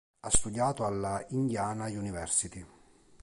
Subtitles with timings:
[0.21, 2.65] Ha studiato alla Indiana University.